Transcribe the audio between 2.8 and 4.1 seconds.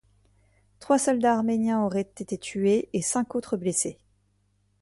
et cinq autres blessés.